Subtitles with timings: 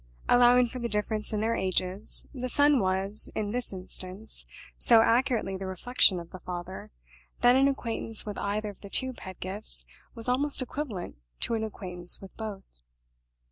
[0.27, 4.47] Allowing for the difference in their ages, the son was, in this instance,
[4.79, 6.89] so accurately the reflection of the father,
[7.41, 9.85] that an acquaintance with either of the two Pedgifts
[10.15, 12.81] was almost equivalent to an acquaintance with both.